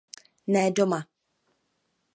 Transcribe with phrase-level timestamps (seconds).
[0.53, 0.99] Ne, doma.